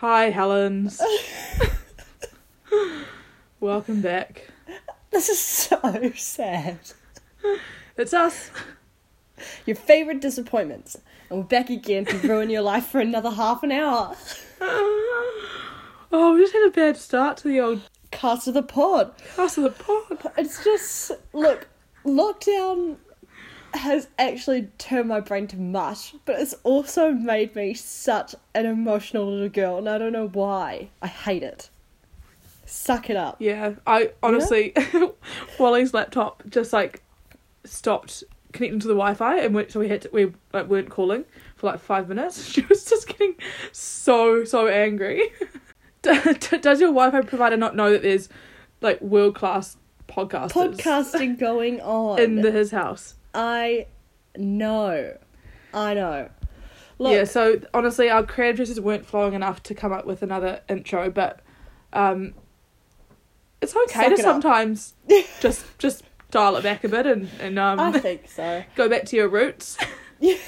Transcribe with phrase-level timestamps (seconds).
[0.00, 1.00] Hi, Helens.
[3.60, 4.50] Welcome back.
[5.10, 6.78] This is so sad.
[7.96, 8.50] It's us.
[9.64, 10.98] Your favourite disappointments.
[11.30, 14.14] And we're back again to ruin your life for another half an hour.
[14.60, 19.14] Oh, we just had a bad start to the old Cast of the pod.
[19.34, 20.32] cast of the pod.
[20.36, 21.68] It's just look,
[22.04, 22.96] lockdown
[23.74, 29.30] has actually turned my brain to mush, but it's also made me such an emotional
[29.30, 30.90] little girl, and I don't know why.
[31.02, 31.70] I hate it.
[32.64, 33.36] Suck it up.
[33.38, 34.74] Yeah, I honestly,
[35.58, 37.02] Wally's laptop just like
[37.64, 41.24] stopped connecting to the Wi-Fi, and we, so we had to, we like weren't calling
[41.56, 42.44] for like five minutes.
[42.52, 43.36] She was just getting
[43.72, 45.22] so so angry.
[46.02, 48.28] Does your Wi-Fi provider not know that there's
[48.80, 49.76] like world class
[50.08, 52.18] podcasters Podcasting going on.
[52.20, 53.14] in the, his house?
[53.36, 53.86] I
[54.36, 55.16] know.
[55.74, 56.30] I know.
[56.98, 60.62] Look, yeah, so honestly, our creative juices weren't flowing enough to come up with another
[60.68, 61.40] intro, but
[61.92, 62.32] um,
[63.60, 64.94] it's okay to it sometimes
[65.40, 68.64] just just dial it back a bit and and um I think so.
[68.74, 69.76] go back to your roots.
[70.18, 70.36] Yeah.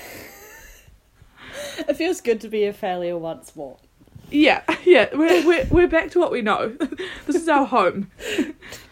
[1.89, 3.79] It feels good to be a failure once more.
[4.31, 6.69] yeah, yeah, we're we're we're back to what we know.
[7.27, 8.11] this is our home.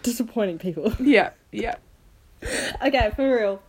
[0.02, 0.92] Disappointing people.
[0.98, 1.76] Yeah, yeah.
[2.82, 3.62] okay, for real.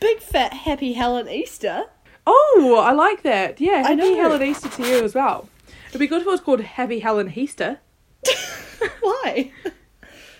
[0.00, 1.84] Big fat happy Helen Easter.
[2.26, 3.60] Oh, I like that.
[3.60, 4.16] Yeah, I happy know.
[4.16, 5.48] Helen Easter to you as well.
[5.88, 7.78] It'd be good if it was called Happy Helen Easter.
[9.00, 9.52] Why?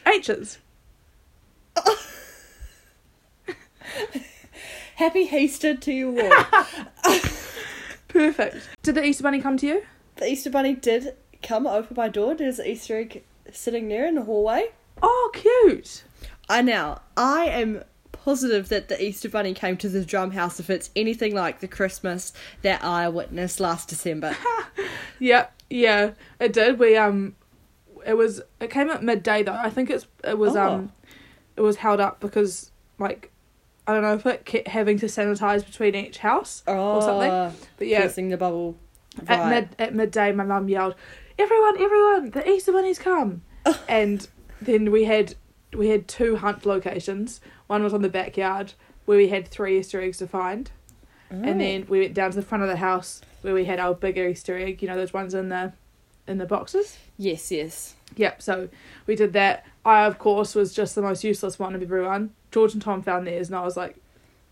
[0.06, 0.58] H's.
[4.96, 6.44] Happy Easter to you all.
[8.08, 8.68] Perfect.
[8.82, 9.82] Did the Easter Bunny come to you?
[10.16, 12.34] the Easter Bunny did come open my door.
[12.34, 14.66] There's an Easter egg sitting there in the hallway.
[15.02, 16.04] Oh, cute.
[16.48, 17.82] I now I am
[18.24, 21.68] positive that the Easter Bunny came to the drum house if it's anything like the
[21.68, 24.36] Christmas that I witnessed last December.
[25.20, 26.80] Yeah, yeah, it did.
[26.80, 27.36] We um,
[28.04, 29.54] it was it came at midday though.
[29.54, 30.92] I think it's it was um,
[31.56, 33.30] it was held up because like
[33.86, 37.66] I don't know if it kept having to sanitize between each house oh, or something.
[37.76, 38.76] But yeah, piercing the bubble.
[39.28, 40.96] at mid at midday, my mum yelled,
[41.38, 43.42] "Everyone, everyone, the Easter bunny's come!"
[43.88, 44.26] and
[44.60, 45.36] then we had
[45.74, 47.40] we had two hunt locations.
[47.66, 48.72] One was on the backyard
[49.04, 50.70] where we had three Easter eggs to find.
[51.32, 51.36] Oh.
[51.42, 53.94] and then we went down to the front of the house where we had our
[53.94, 54.82] bigger Easter egg.
[54.82, 55.72] You know those ones in the
[56.26, 56.98] in the boxes.
[57.18, 57.94] yes, yes.
[58.16, 58.40] Yep.
[58.42, 58.68] So
[59.06, 59.66] we did that.
[59.84, 62.30] I of course was just the most useless one of everyone.
[62.50, 63.96] George and Tom found theirs, and I was like,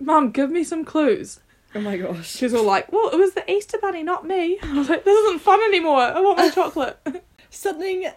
[0.00, 1.40] "Mum, give me some clues."
[1.74, 2.28] Oh my gosh.
[2.36, 5.04] She was all like, "Well, it was the Easter bunny, not me." I was like,
[5.04, 6.00] "This isn't fun anymore.
[6.00, 6.98] I want my chocolate."
[7.50, 8.10] Something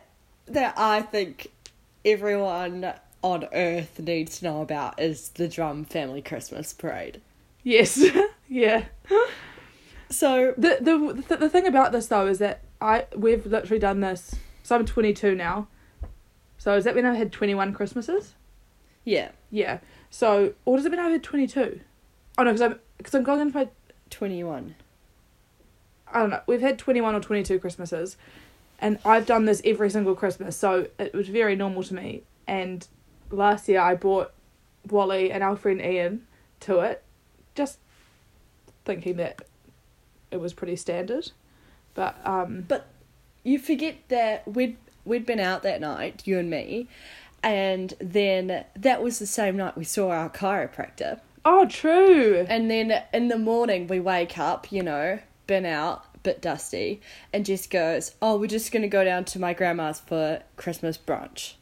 [0.47, 1.51] that I think
[2.05, 7.21] everyone on Earth needs to know about is the Drum Family Christmas Parade.
[7.63, 8.01] yes.
[8.47, 8.85] yeah.
[10.09, 14.01] So, The, the the the thing about this though is that I we've literally done
[14.01, 14.35] this.
[14.63, 15.67] So I'm 22 now.
[16.57, 18.35] So does that mean I've had 21 Christmases?
[19.03, 19.79] yeah, Yeah.
[20.09, 21.81] So, or does it mean I've had 22?
[22.37, 23.67] Oh no, because I'm because I'm going into my
[24.09, 24.75] 21.
[26.11, 26.41] I don't know.
[26.47, 28.16] We've had 21 or 22 Christmases,
[28.80, 32.24] and I've done this every single Christmas, so it was very normal to me.
[32.47, 32.88] And
[33.31, 34.31] last year I brought
[34.90, 36.28] Wally and our friend Ian
[36.62, 37.03] to it,
[37.56, 37.80] just
[38.84, 39.41] thinking that
[40.31, 41.31] it was pretty standard.
[41.94, 42.88] But um, But
[43.44, 46.88] you forget that we'd we'd been out that night, you and me,
[47.44, 51.19] and then that was the same night we saw our chiropractor.
[51.46, 52.46] oh, true.
[52.50, 57.00] And then in the morning we wake up, you know, been out, bit dusty,
[57.31, 61.53] and Jess goes, "Oh, we're just gonna go down to my grandma's for Christmas brunch,"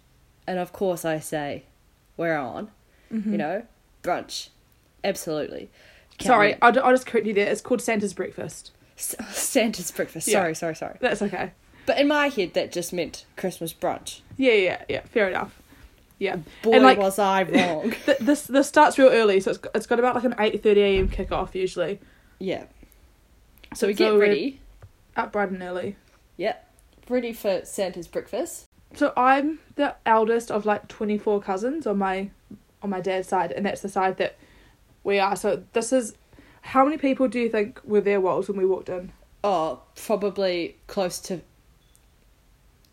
[0.48, 1.64] and of course I say,
[2.18, 2.72] "We're on,"
[3.12, 3.32] mm-hmm.
[3.32, 3.64] you know,
[4.04, 4.50] brunch,
[5.04, 5.70] absolutely.
[6.18, 6.58] Can't Sorry, wait.
[6.62, 7.50] I'll, I'll just correct you there.
[7.52, 8.72] It's called Santa's breakfast.
[8.98, 10.28] S- Santa's breakfast.
[10.28, 10.40] Yeah.
[10.40, 10.98] Sorry, sorry, sorry.
[11.00, 11.52] That's okay.
[11.86, 14.22] But in my head, that just meant Christmas brunch.
[14.38, 15.02] Yeah, yeah, yeah.
[15.02, 15.60] Fair enough.
[16.20, 16.38] Yeah.
[16.62, 17.94] Boy, And, like- was I wrong.
[18.06, 20.62] Th- this this starts real early, so it's got, it's got about like an eight
[20.64, 21.10] thirty a.m.
[21.10, 22.00] kickoff usually.
[22.40, 22.66] yeah.
[23.76, 24.60] So we get ready.
[25.16, 25.96] Up bright and early.
[26.38, 26.70] Yep.
[27.10, 28.68] Ready for Santa's breakfast.
[28.96, 32.30] So I'm the eldest of like twenty four cousins on my
[32.82, 34.38] on my dad's side, and that's the side that
[35.04, 35.36] we are.
[35.36, 36.16] So this is
[36.62, 39.12] how many people do you think were there, Walls, when we walked in?
[39.44, 41.42] Oh, probably close to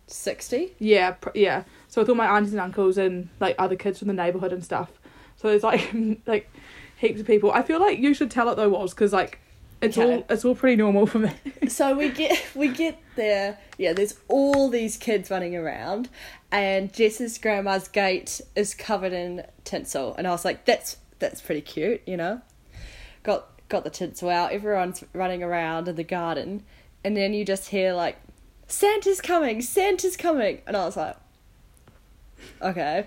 [0.08, 0.74] 60.
[0.80, 1.64] Yeah, pr- yeah.
[1.86, 4.64] So with all my aunties and uncles and like other kids from the neighborhood and
[4.64, 4.90] stuff.
[5.36, 5.92] So there's like
[6.26, 6.50] like
[6.96, 7.52] heaps of people.
[7.52, 9.38] I feel like you should tell it though, Walls, because like
[9.82, 10.14] it's Okay.
[10.16, 11.30] all it's all pretty normal for me.
[11.68, 13.58] so we get we get there.
[13.78, 16.08] Yeah, there's all these kids running around,
[16.52, 21.62] and Jess's grandma's gate is covered in tinsel, and I was like, "That's that's pretty
[21.62, 22.42] cute," you know.
[23.22, 24.52] Got got the tinsel out.
[24.52, 26.64] Everyone's running around in the garden,
[27.04, 28.16] and then you just hear like
[28.66, 30.60] Santa's coming, Santa's coming.
[30.66, 31.16] And I was like,
[32.62, 33.06] okay,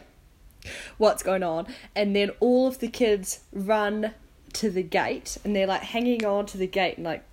[0.97, 1.67] what's going on?
[1.95, 4.13] And then all of the kids run
[4.53, 7.23] to the gate and they're like hanging on to the gate and like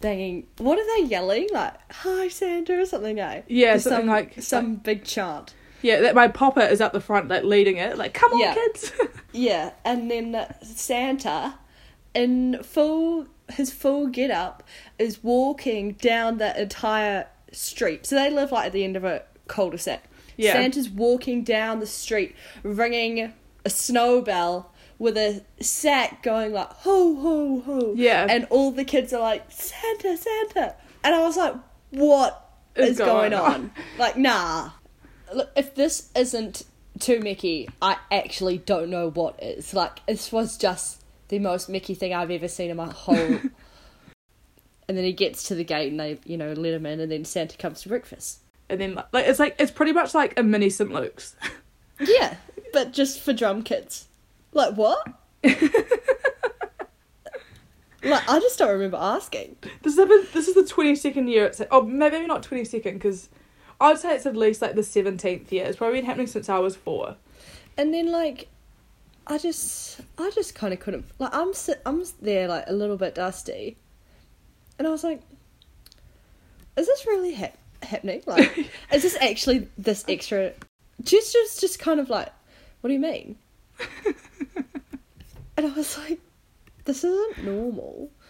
[0.00, 0.46] banging.
[0.58, 1.48] What are they yelling?
[1.52, 3.42] Like, hi Santa or something, eh?
[3.48, 5.54] Yeah, There's something some, like- some big chant.
[5.82, 7.96] Yeah, that my popper is up the front, like leading it.
[7.96, 8.54] Like, come on, Yeah.
[8.54, 8.92] kids.
[9.32, 11.54] Yeah, and then uh, Santa,
[12.14, 14.62] in full his full get up,
[14.98, 18.04] is walking down that entire street.
[18.06, 20.02] So they live like at the end of a cul-de-sac.
[20.36, 20.52] Yeah.
[20.54, 22.34] Santa's walking down the street,
[22.64, 23.32] ringing
[23.64, 24.69] a snow bell
[25.00, 27.94] with a sack going like ho ho ho.
[27.96, 28.26] Yeah.
[28.30, 31.54] and all the kids are like Santa, Santa, and I was like,
[31.90, 33.52] what Is is, going, going on?
[33.52, 33.72] on?
[33.98, 34.70] Like, nah.
[35.34, 36.62] Look, if this isn't
[36.98, 39.72] too Mickey, I actually don't know what is.
[39.74, 43.16] Like, this was just the most Mickey thing I've ever seen in my whole.
[44.88, 47.10] and then he gets to the gate and they, you know, let him in, and
[47.10, 48.40] then Santa comes to breakfast.
[48.68, 51.34] and then like it's like it's pretty much like a mini St Luke's.
[52.02, 52.36] Yeah,
[52.72, 54.08] but just for drum kits.
[54.52, 55.06] Like, what?
[55.44, 55.58] like,
[58.02, 59.56] I just don't remember asking.
[59.82, 61.46] This is the, this is the twenty second year.
[61.46, 63.28] It's oh maybe not twenty second because
[63.80, 65.64] I would say it's at least like the seventeenth year.
[65.66, 67.16] It's probably been happening since I was four.
[67.76, 68.48] And then like,
[69.26, 71.04] I just, I just kind of couldn't.
[71.18, 71.52] Like, I'm,
[71.86, 73.76] I'm there like a little bit dusty,
[74.78, 75.22] and I was like,
[76.76, 78.22] is this really hap- happening?
[78.26, 80.52] Like, is this actually this extra?
[81.02, 82.28] Just, just, just kind of like,
[82.80, 83.36] what do you mean?
[85.64, 86.20] and I was like,
[86.84, 88.10] this isn't normal.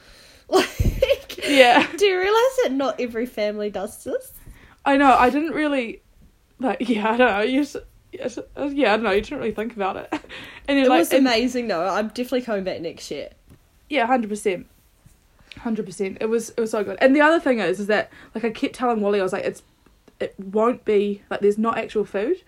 [0.48, 4.32] Like, Yeah, do you realize that not every family does this?
[4.84, 5.14] I know.
[5.14, 6.02] I didn't really
[6.58, 6.88] like.
[6.88, 7.40] Yeah, I don't know.
[7.42, 7.76] You just,
[8.12, 9.12] yes, uh, yeah, I don't know.
[9.12, 10.12] You didn't really think about it.
[10.68, 11.86] And It like, was and- amazing though.
[11.86, 13.28] I'm definitely coming back next year.
[13.88, 14.66] Yeah, hundred percent,
[15.58, 16.18] hundred percent.
[16.20, 16.98] It was it was so good.
[17.00, 19.44] And the other thing is, is that like I kept telling Wally, I was like,
[19.44, 19.62] it's
[20.18, 22.42] it won't be like there's not actual food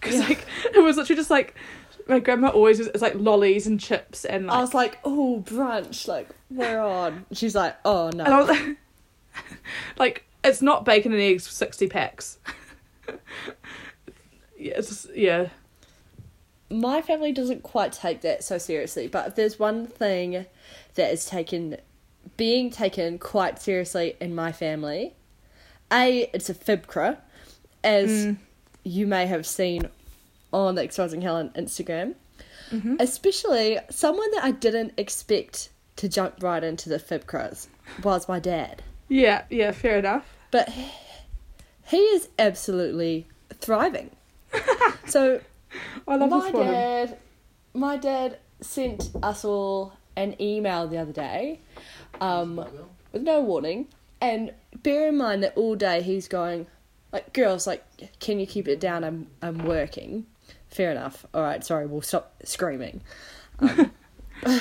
[0.00, 0.28] because Yeah.
[0.28, 1.54] like it was literally just like
[2.08, 5.42] my grandma always was, it's like lollies and chips and like I was like, oh,
[5.46, 7.24] brunch, like, we're on.
[7.32, 8.24] She's like, oh, no.
[8.24, 8.76] and I was like,
[9.98, 12.38] like it's not bacon and eggs for sixty packs.
[13.08, 13.14] yeah,
[14.76, 15.48] it's just, yeah.
[16.70, 20.46] My family doesn't quite take that so seriously, but if there's one thing
[20.94, 21.76] that is taken,
[22.36, 25.12] being taken quite seriously in my family,
[25.92, 27.18] A, it's a fibcra,
[27.84, 28.36] as Mm.
[28.84, 29.88] you may have seen
[30.52, 32.14] on the Exposing Helen Instagram.
[32.70, 33.00] Mhm.
[33.00, 37.66] Especially someone that I didn't expect to jump right into the fib fibcras
[38.02, 38.82] was my dad.
[39.08, 40.26] Yeah, yeah, fair enough.
[40.50, 40.90] but he-
[41.86, 44.10] he is absolutely thriving.
[45.06, 45.40] so
[46.06, 46.70] I love my this for him.
[46.72, 47.18] dad,
[47.74, 51.60] my dad sent us all an email the other day,
[52.20, 52.56] um,
[53.12, 53.88] with no warning.
[54.20, 54.52] And
[54.82, 56.66] bear in mind that all day he's going,
[57.12, 57.84] like, girls, like,
[58.20, 59.04] can you keep it down?
[59.04, 60.26] I'm I'm working.
[60.68, 61.26] Fair enough.
[61.34, 63.02] All right, sorry, we'll stop screaming.
[63.58, 63.92] Um,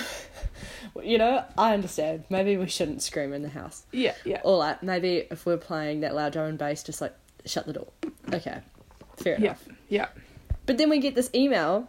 [1.03, 2.25] you know, I understand.
[2.29, 3.85] Maybe we shouldn't scream in the house.
[3.91, 7.13] Yeah, yeah, all right maybe if we're playing that loud drum and bass, just like
[7.45, 7.87] shut the door.
[8.33, 8.59] Okay,
[9.17, 9.67] fair yeah, enough.
[9.89, 10.07] yeah.
[10.65, 11.87] But then we get this email,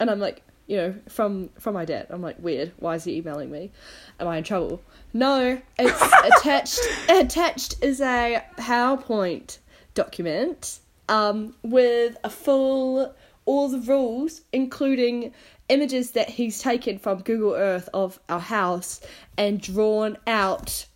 [0.00, 2.06] and I'm like, you know, from from my dad.
[2.10, 2.72] I'm like, weird.
[2.78, 3.70] Why is he emailing me?
[4.18, 4.82] Am I in trouble?
[5.12, 6.02] No, it's
[6.38, 6.80] attached.
[7.08, 9.58] Attached is a PowerPoint
[9.94, 13.14] document um, with a full
[13.46, 15.32] all the rules, including
[15.68, 19.00] images that he's taken from Google Earth of our house
[19.36, 20.86] and drawn out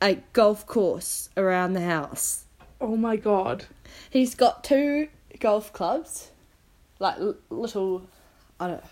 [0.00, 2.44] a golf course around the house.
[2.80, 3.66] Oh my god.
[4.10, 5.08] He's got two
[5.38, 6.30] golf clubs,
[6.98, 8.08] like l- little,
[8.58, 8.84] I don't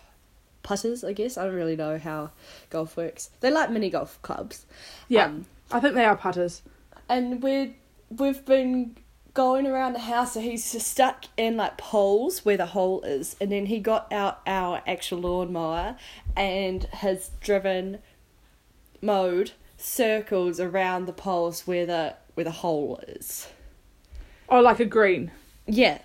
[0.70, 1.02] putters.
[1.04, 2.30] I guess I don't really know how
[2.70, 3.30] golf works.
[3.40, 4.66] They're like mini golf clubs.
[5.08, 6.62] Yeah, Um, I think they are putters.
[7.08, 7.72] and we're
[8.08, 8.96] we've been
[9.34, 10.34] going around the house.
[10.34, 14.12] So he's just stuck in like poles where the hole is, and then he got
[14.12, 15.96] out our actual lawnmower
[16.36, 17.98] and has driven,
[19.02, 23.48] mowed circles around the poles where the where the hole is.
[24.48, 25.30] Oh, like a green.
[25.66, 25.98] Yeah,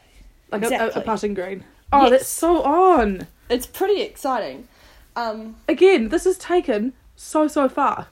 [0.52, 1.02] Like a- a, Exactly.
[1.02, 1.64] a putting green.
[1.92, 2.10] Oh, Yes.
[2.12, 3.28] that's so on.
[3.50, 4.68] It's pretty exciting.
[5.16, 8.08] Um, Again, this is taken so so far.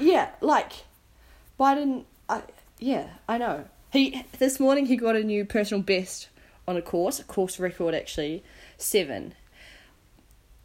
[0.00, 0.72] Yeah, like,
[1.58, 2.42] didn't I?
[2.78, 3.64] Yeah, I know.
[3.92, 6.28] He this morning he got a new personal best
[6.66, 8.42] on a course, a course record actually,
[8.76, 9.34] seven.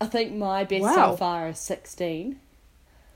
[0.02, 1.12] I think my best Wow.
[1.12, 2.40] so far is sixteen.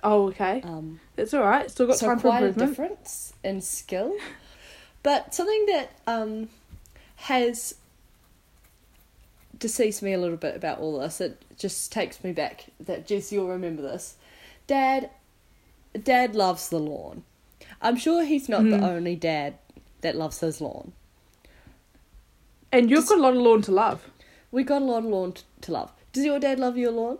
[0.04, 0.62] Oh, okay.
[0.64, 1.72] Um, It's all right.
[1.72, 4.14] Still got so time for quite a difference in skill,
[5.02, 6.50] but something that um
[7.16, 7.76] has
[9.64, 11.22] deceased me a little bit about all this.
[11.22, 12.66] It just takes me back.
[12.82, 14.18] That Jess, you'll remember this.
[14.68, 15.10] Dad,
[16.04, 17.24] Dad loves the lawn.
[17.82, 18.72] I'm sure he's not Mhm.
[18.82, 19.56] the only dad
[20.02, 20.92] that loves his lawn.
[22.74, 24.12] And you've Just- got a lot of lawn to love.
[24.52, 25.92] We got a lot of lawn t- to love.
[26.12, 27.20] Does your dad love your lawn?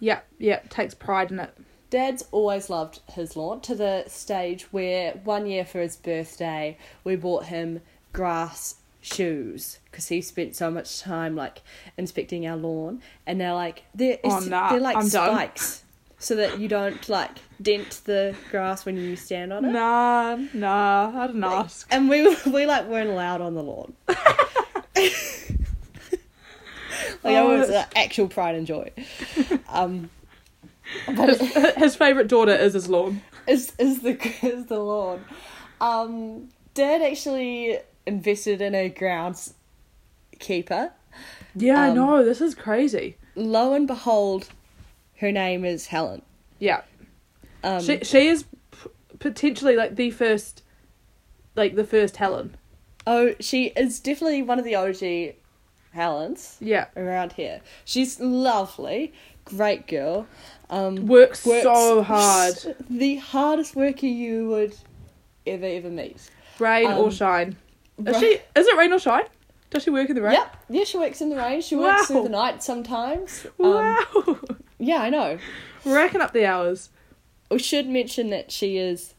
[0.00, 1.50] Yeah, yeah, takes pride in it.
[1.90, 7.16] Dad's always loved his lawn to the stage where one year for his birthday we
[7.16, 11.62] bought him grass shoes because he spent so much time like
[11.96, 15.30] inspecting our lawn and they're like they're Oh, nah, they're like I'm done.
[15.34, 15.82] spikes
[16.18, 17.30] so that you don't like
[17.62, 19.70] dent the grass when you stand on it.
[19.72, 21.86] Nah, nah, I didn't ask.
[21.90, 23.94] And we we like weren't allowed on the lawn.
[24.08, 24.16] like
[27.22, 28.90] that Oh, was that's- uh, actual pride and joy.
[29.68, 30.10] Um,
[31.06, 33.22] but His, his favourite daughter is his lawn.
[33.46, 34.12] is is the
[34.46, 35.24] is the lawn.
[35.80, 40.92] Um, Dad actually invested in a groundskeeper.
[41.54, 43.16] Yeah, I Um, know, this is crazy.
[43.34, 44.48] Lo and behold,
[45.18, 46.22] her name is Helen.
[46.58, 46.82] Yeah.
[47.64, 50.62] Um, she she is p- potentially like the first
[51.54, 52.56] like the first Helen.
[53.06, 55.34] oh, she is definitely one of the OG
[55.92, 56.86] Helens Yeah.
[56.96, 57.60] around here.
[57.84, 59.12] She's lovely,
[59.44, 60.26] great girl.
[60.68, 62.76] Um, Works, works so hard.
[62.90, 64.76] The hardest worker you would
[65.46, 66.30] ever ever meet.
[66.58, 67.56] Rain or Um, shine.
[68.04, 69.24] Is she is it rain or shine?
[69.70, 70.34] Does she work in the rain?
[70.34, 70.56] Yep.
[70.70, 71.60] Yeah, she works in the rain.
[71.60, 73.46] She works through the night sometimes.
[73.60, 74.38] Um, Wow.
[74.78, 75.38] Yeah, I know.
[75.84, 76.90] Racking up the hours.
[77.50, 79.14] We should mention that she is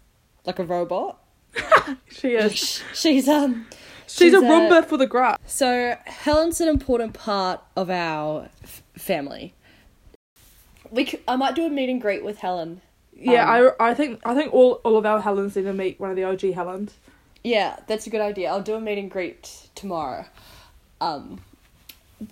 [0.46, 1.18] like a robot.
[2.10, 2.82] She is.
[2.94, 3.66] She's um.
[4.08, 5.38] She's, a a- Roomba for the grass.
[5.46, 9.54] So Helen's an important part of our f- family.
[10.92, 12.82] We c- I might do a meet and greet with Helen.
[13.14, 16.00] Yeah, Um, I I think I think all all of our Helens need to meet
[16.00, 16.94] one of the OG Helens.
[17.44, 18.50] Yeah, that's a good idea.
[18.50, 20.26] I'll do a meet and greet tomorrow.
[21.00, 21.42] Um,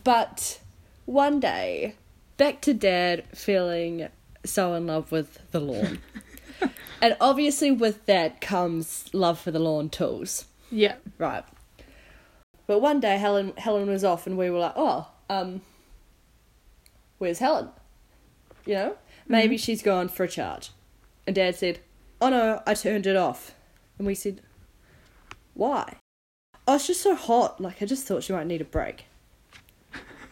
[0.03, 0.59] but
[1.05, 1.95] one day,
[2.38, 4.09] back to Dad feeling
[4.43, 6.00] so in love with the lawn,
[7.01, 10.45] and obviously with that comes love for the lawn tools.
[10.71, 10.95] Yeah.
[11.17, 11.43] Right.
[12.67, 15.62] But one day Helen Helen was off and we were like, Oh, um
[17.17, 17.69] where's Helen?
[18.65, 18.97] You know?
[19.27, 20.71] Maybe she's gone for a charge.
[21.25, 21.79] And Dad said,
[22.19, 23.53] Oh no, I turned it off.
[23.97, 24.41] And we said,
[25.55, 25.97] Why?
[26.67, 29.05] Oh, it's just so hot, like I just thought she might need a break.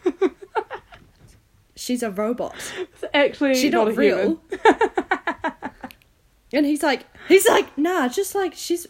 [1.76, 2.54] she's a robot.
[2.78, 4.18] It's actually She's not, not, a real.
[4.18, 4.38] human.
[6.52, 8.86] and he's like he's like, nah, just like she's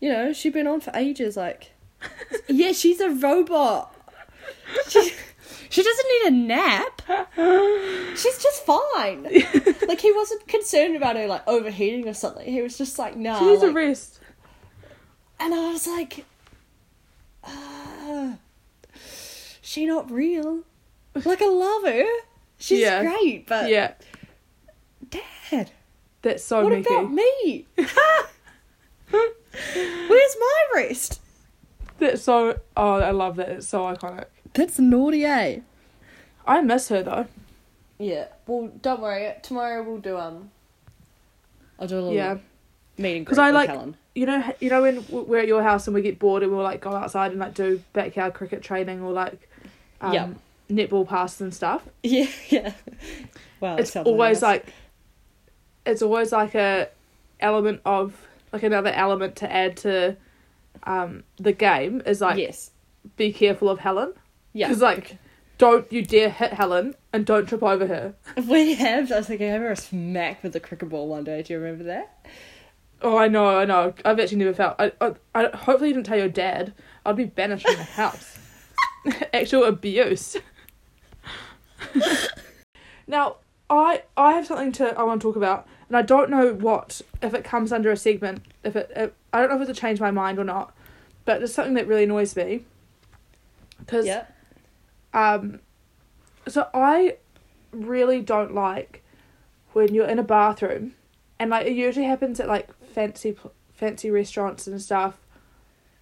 [0.00, 1.72] you know, she's been on for ages, like
[2.48, 3.92] Yeah, she's a robot.
[4.88, 5.12] She,
[5.68, 7.02] she doesn't need a nap.
[8.16, 9.24] She's just fine.
[9.88, 12.50] like he wasn't concerned about her like overheating or something.
[12.50, 13.38] He was just like, nah.
[13.38, 14.20] She needs a rest.
[15.40, 16.24] And I was like,
[17.44, 18.32] uh,
[19.62, 20.60] she not real.
[21.24, 22.04] Like I love her.
[22.58, 23.02] She's Yeah.
[23.02, 23.94] great, but yeah,
[25.08, 25.70] Dad,
[26.22, 26.94] that's so what Mickey.
[26.94, 27.66] about me?
[29.10, 31.20] Where's my rest?
[31.98, 32.58] That's so.
[32.76, 33.48] Oh, I love that.
[33.48, 34.26] It's so iconic.
[34.52, 35.60] That's naughty, eh?
[36.46, 37.26] I miss her though.
[37.98, 38.26] Yeah.
[38.46, 39.32] Well, don't worry.
[39.42, 40.50] Tomorrow we'll do um.
[41.78, 42.38] I'll do a little Yeah,
[42.98, 43.70] meeting 'Cause I like-
[44.16, 46.62] you know, you know when we're at your house and we get bored and we'll
[46.62, 49.48] like go outside and like do backyard cricket training or like,
[50.00, 50.28] um, Yeah.
[50.70, 51.82] netball passes and stuff.
[52.02, 52.72] Yeah, yeah.
[53.60, 54.66] Wow, it's always like,
[55.84, 56.88] it's always like a
[57.40, 60.16] element of like another element to add to,
[60.84, 62.70] um, the game is like yes,
[63.16, 64.14] be careful of Helen
[64.54, 64.68] yeah.
[64.68, 65.18] because like,
[65.58, 68.14] don't you dare hit Helen and don't trip over her.
[68.48, 69.12] we have.
[69.12, 71.42] I was thinking, I her a smack with the cricket ball one day.
[71.42, 72.26] Do you remember that?
[73.02, 73.92] Oh, I know, I know.
[74.04, 74.76] I've actually never felt.
[74.78, 76.72] I, I, I hopefully you didn't tell your dad.
[77.04, 78.38] I'd be banished from the house.
[79.34, 80.36] Actual abuse.
[83.06, 83.36] now,
[83.68, 87.02] I I have something to I want to talk about, and I don't know what
[87.22, 88.42] if it comes under a segment.
[88.64, 90.74] If it, if, I don't know if it's a change my mind or not,
[91.24, 92.64] but it's something that really annoys me.
[93.78, 94.24] Because Yeah.
[95.12, 95.60] um,
[96.48, 97.18] so I
[97.72, 99.02] really don't like
[99.74, 100.94] when you're in a bathroom,
[101.38, 103.36] and like it usually happens at like fancy
[103.74, 105.18] fancy restaurants and stuff,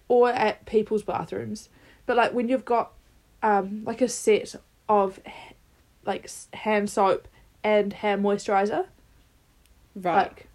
[0.07, 1.67] or at people's bathrooms.
[2.05, 2.93] But like when you've got
[3.43, 4.55] um like a set
[4.87, 5.19] of
[6.05, 7.27] like hand soap
[7.63, 8.85] and hand moisturizer
[9.95, 10.15] Right.
[10.27, 10.47] like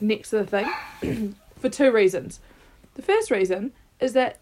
[0.00, 2.40] next to the thing for two reasons.
[2.94, 4.38] The first reason is that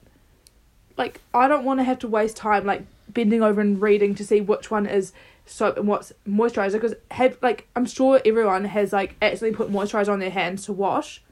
[0.99, 4.25] like I don't want to have to waste time like bending over and reading to
[4.25, 5.13] see which one is
[5.47, 10.13] soap and what's moisturizer because have like I'm sure everyone has like actually put moisturizer
[10.13, 11.23] on their hands to wash.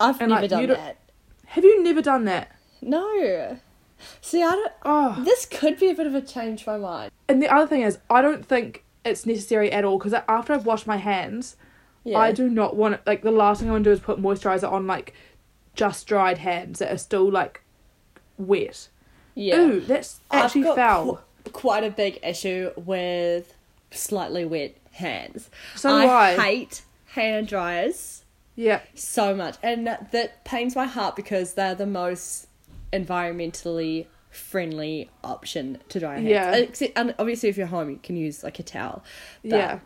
[0.00, 0.96] I've and, never like, done that.
[1.46, 2.50] Have you never done that?
[2.80, 3.58] No.
[4.20, 4.72] See, I don't.
[4.84, 5.22] Oh.
[5.24, 7.12] This could be a bit of a change my mind.
[7.28, 10.66] And the other thing is I don't think it's necessary at all because after I've
[10.66, 11.56] washed my hands,
[12.04, 12.18] Yeah.
[12.18, 13.00] I do not want it.
[13.06, 15.14] Like the last thing I want to do is put moisturizer on like
[15.74, 17.62] just dried hands that are still like
[18.38, 18.88] wet.
[19.34, 19.56] Yeah.
[19.60, 21.22] Ooh, that's actually foul.
[21.44, 23.54] qu- quite a big issue with
[23.90, 25.50] slightly wet hands.
[25.76, 26.36] So I.
[26.36, 28.19] hate hand dryers
[28.54, 32.48] yeah, so much, and that pains my heart because they're the most
[32.92, 36.56] environmentally friendly option to dry your hands.
[36.56, 36.62] Yeah.
[36.68, 39.04] Except, and obviously, if you're home, you can use like a towel.
[39.42, 39.78] But yeah.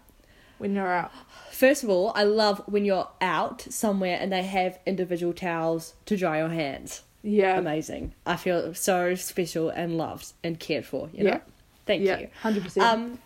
[0.58, 1.10] When you're out.
[1.50, 6.16] First of all, I love when you're out somewhere and they have individual towels to
[6.16, 7.02] dry your hands.
[7.22, 7.58] Yeah.
[7.58, 8.14] Amazing.
[8.24, 11.10] I feel so special and loved and cared for.
[11.12, 11.30] You know.
[11.30, 11.40] Yeah.
[11.86, 12.18] Thank Yeah.
[12.20, 12.28] you.
[12.40, 12.86] Hundred percent.
[12.86, 13.18] Um,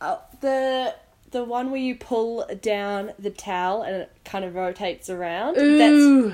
[0.00, 0.94] uh, the
[1.34, 5.56] the one where you pull down the towel and it kind of rotates around.
[5.56, 6.32] That's Ooh,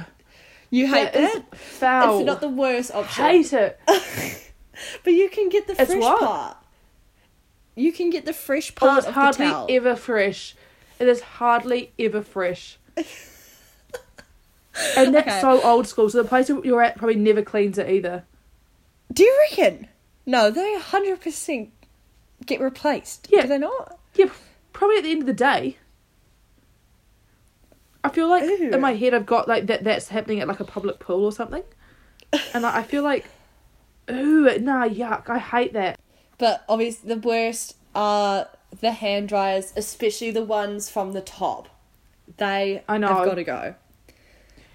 [0.70, 1.56] you hate that is that.
[1.56, 2.18] foul.
[2.18, 3.24] It's not the worst option.
[3.24, 3.80] Hate it.
[5.04, 6.20] But you can get the It's fresh what?
[6.20, 6.56] part.
[7.74, 10.54] You can get the fresh Oh, part it's of the hardly ever fresh.
[10.98, 12.78] It is hardly ever fresh.
[12.96, 13.04] and
[15.14, 15.40] that's Okay.
[15.40, 16.08] so old school.
[16.08, 18.24] So the place you're at probably never cleans it either.
[19.12, 19.88] Do you reckon?
[20.24, 21.70] No, they hundred percent
[22.46, 23.28] get replaced.
[23.30, 23.42] Yeah.
[23.42, 23.98] Do they not?
[24.14, 24.30] Yeah,
[24.80, 25.76] probably at the end of the day.
[28.02, 28.70] I feel like Ew.
[28.72, 31.32] in my head I've got like that that's happening at like a public pool or
[31.32, 31.62] something.
[32.54, 33.26] And I I feel like
[34.10, 36.00] ooh, nah, yuck, I hate that.
[36.38, 38.48] But obviously, the worst are
[38.80, 41.68] the hand dryers, especially the ones from the top.
[42.38, 43.08] They I know.
[43.08, 43.74] have got to go.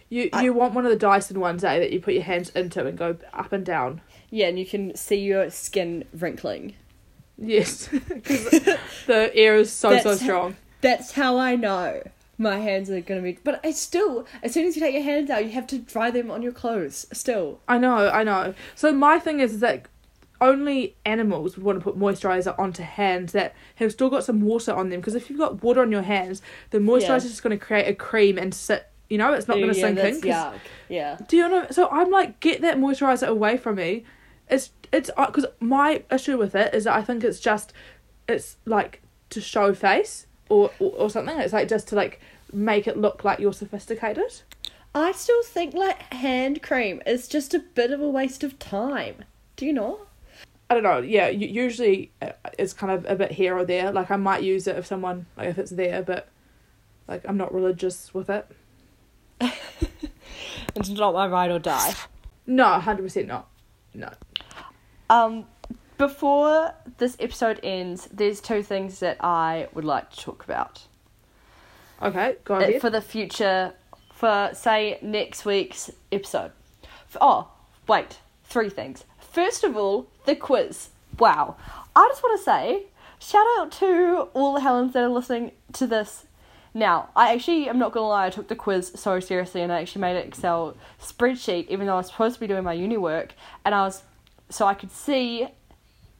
[0.09, 2.49] You I- you want one of the Dyson ones, eh, that you put your hands
[2.51, 4.01] into and go up and down.
[4.29, 6.75] Yeah, and you can see your skin wrinkling.
[7.37, 7.89] Yes.
[8.07, 8.49] Because
[9.07, 10.55] the air is so so strong.
[10.81, 12.01] That's how I know
[12.37, 13.39] my hands are gonna be.
[13.43, 16.11] But I still, as soon as you take your hands out, you have to dry
[16.11, 17.05] them on your clothes.
[17.11, 18.53] Still, I know, I know.
[18.75, 19.87] So my thing is that
[20.41, 24.73] only animals would want to put moisturizer onto hands that have still got some water
[24.73, 24.99] on them.
[24.99, 27.15] Because if you've got water on your hands, the moisturizer Yeah.
[27.17, 28.87] is just going to create a cream and sit.
[29.09, 30.55] You know, it's not going to yeah, sink in.
[30.89, 31.67] Yeah, Do you know?
[31.71, 34.03] So I'm like, get that moisturizer away from me.
[34.49, 37.73] It's it's because my issue with it is that I think it's just
[38.27, 41.37] it's like to show face or, or or something.
[41.39, 42.19] It's like just to like
[42.53, 44.41] make it look like you're sophisticated.
[44.93, 49.25] I still think like hand cream is just a bit of a waste of time.
[49.55, 49.99] Do you not?
[50.69, 50.99] I don't know.
[50.99, 53.91] Yeah, usually uh, it's kind of a bit here or there.
[53.91, 56.29] Like I might use it if someone like if it's there, but
[57.07, 58.47] like I'm not religious with it.
[60.75, 61.93] It's not my ride or die.
[62.45, 63.47] No, hundred percent not.
[63.93, 64.11] No.
[65.09, 65.45] Um,
[65.97, 70.83] before this episode ends, there's two things that I would like to talk about
[72.01, 72.81] Okay, go Uh, ahead.
[72.81, 73.73] for the future,
[74.13, 76.51] for say next week's episode.
[77.21, 77.47] Oh,
[77.87, 79.05] wait, three things.
[79.19, 80.89] First of all, the quiz.
[81.17, 81.55] Wow,
[81.95, 82.83] I just want to say
[83.19, 86.25] shout out to all the Helens that are listening to this.
[86.73, 89.79] Now, I actually am not gonna lie, I took the quiz so seriously and I
[89.81, 92.97] actually made an Excel spreadsheet, even though I was supposed to be doing my uni
[92.97, 94.03] work, and I was
[94.49, 95.47] so I could see,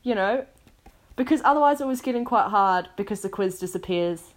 [0.04, 0.46] you know,
[1.16, 4.34] because otherwise it was getting quite hard because the quiz disappears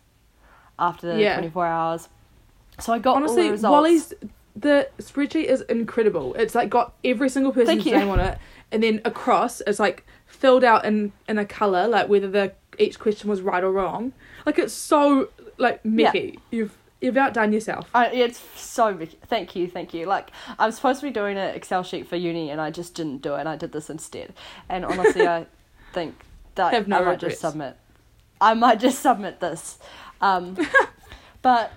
[0.78, 1.34] after the Yeah.
[1.34, 2.08] 24 hours.
[2.78, 3.72] So I got all Honestly, the results.
[3.72, 4.14] Wally's
[4.54, 6.34] the spreadsheet is incredible.
[6.34, 8.38] It's like got every single person's name on it,
[8.72, 12.98] and then across it's like filled out in in a color, like whether the each
[12.98, 14.12] question was right or wrong.
[14.46, 15.90] Like it's so like Yeah.
[15.90, 16.38] Mickey.
[16.50, 17.88] You've you've outdone yourself.
[17.94, 19.10] I, it's so big.
[19.26, 20.06] Thank you, thank you.
[20.06, 23.22] Like I'm supposed to be doing an Excel sheet for uni, and I just didn't
[23.22, 23.40] do it.
[23.40, 24.32] and I did this instead.
[24.68, 25.46] And honestly, I
[25.92, 26.14] think
[26.56, 27.34] that Have no I might regrets.
[27.34, 27.76] just submit.
[28.40, 29.78] I might just submit this.
[30.20, 30.56] Um,
[31.42, 31.72] but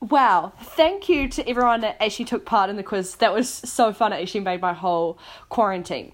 [0.00, 3.16] wow, thank you to everyone that actually took part in the quiz.
[3.16, 4.12] That was so fun.
[4.12, 6.12] It actually made my whole quarantine.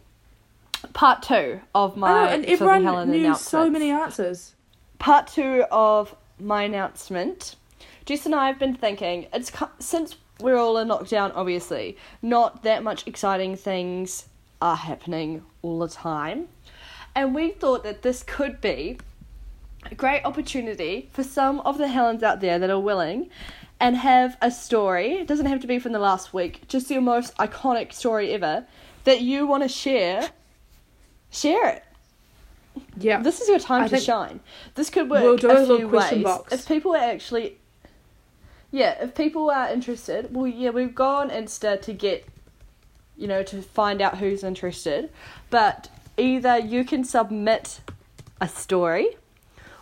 [0.93, 4.55] Part two of my know, and everyone Helen knew so many answers.
[4.99, 7.57] part two of my announcement.
[8.07, 11.33] Jess and I have been thinking it's since we're all in lockdown.
[11.35, 14.27] Obviously, not that much exciting things
[14.61, 16.49] are happening all the time,
[17.15, 18.99] and we thought that this could be
[19.91, 23.31] a great opportunity for some of the Helens out there that are willing
[23.81, 25.15] and have a story.
[25.15, 26.67] It doesn't have to be from the last week.
[26.69, 28.67] Just your most iconic story ever
[29.05, 30.31] that you want to share.
[31.31, 31.85] Share it.
[32.99, 33.23] Yeah.
[33.23, 34.41] This is your time I to shine.
[34.75, 36.25] This could work we'll do a a little few question ways.
[36.25, 36.53] box.
[36.53, 37.59] If people are actually,
[38.75, 42.27] yeah, if people are interested, well, yeah, we've gone Insta to get,
[43.17, 45.11] you know, to find out who's interested.
[45.49, 47.81] But either you can submit
[48.41, 49.17] a story,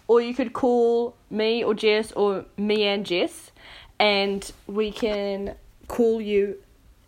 [0.09, 3.51] or you could call me or Jess or me and Jess,
[3.99, 5.55] and we can
[5.89, 6.59] call you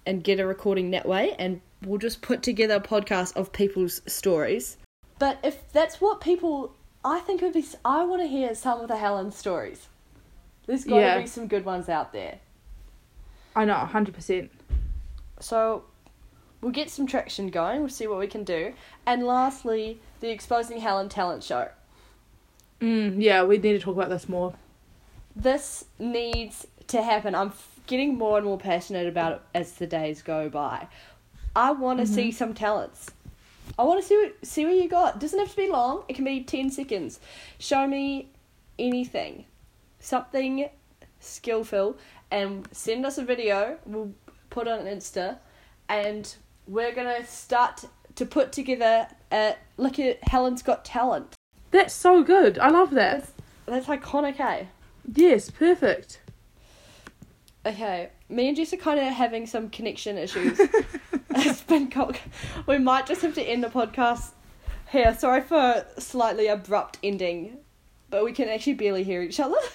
[0.06, 4.00] and get a recording that way, and we'll just put together a podcast of people's
[4.06, 4.78] stories.
[5.18, 7.66] But if that's what people, I think it would be.
[7.84, 9.88] I want to hear some of the Helen stories.
[10.66, 11.18] There's got to Yeah.
[11.20, 12.38] be some good ones out there.
[13.56, 14.50] I know, hundred percent.
[15.40, 15.84] So
[16.60, 17.80] we'll get some traction going.
[17.80, 18.74] We'll see what we can do.
[19.06, 21.68] And lastly, the Exposing Helen talent show.
[22.80, 24.54] Mm, yeah, we need to talk about this more.
[25.36, 27.34] This needs to happen.
[27.34, 30.88] I'm f- getting more and more passionate about it as the days go by.
[31.56, 33.10] I want to see some talents.
[33.78, 35.20] I want to see what, see what you got.
[35.20, 36.04] doesn't have to be long.
[36.08, 37.20] It can be 10 seconds.
[37.58, 38.28] Show me
[38.78, 39.44] anything.
[40.04, 40.68] Something
[41.18, 41.96] skillful
[42.30, 43.78] and send us a video.
[43.86, 44.12] We'll
[44.50, 45.38] put on Insta
[45.88, 46.34] and
[46.66, 47.86] we're going to start
[48.16, 51.34] to put together a look at Helen's Got Talent.
[51.70, 52.58] That's so good.
[52.58, 53.30] I love that.
[53.64, 54.66] That's, that's iconic, eh?
[55.14, 56.20] Yes, perfect.
[57.64, 60.60] Okay, me and Jess are kind of having some connection issues.
[61.30, 62.20] it's been cock.
[62.66, 64.32] We might just have to end the podcast
[64.90, 65.16] here.
[65.18, 67.56] Sorry for slightly abrupt ending,
[68.10, 69.56] but we can actually barely hear each other.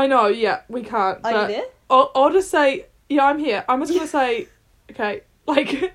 [0.00, 0.28] I know.
[0.28, 1.18] Yeah, we can't.
[1.18, 1.64] Are but you there?
[1.90, 3.66] I'll, I'll just say, yeah, I'm here.
[3.68, 4.48] I'm just gonna say,
[4.90, 5.92] okay, like,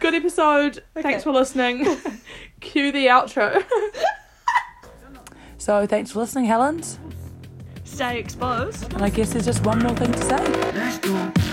[0.00, 0.82] good episode.
[0.96, 1.02] Okay.
[1.02, 1.86] Thanks for listening.
[2.60, 3.64] Cue the outro.
[5.58, 6.98] so thanks for listening, Helens.
[7.84, 8.92] Stay exposed.
[8.92, 10.72] And I guess there's just one more thing to say.
[10.72, 11.43] Let's go.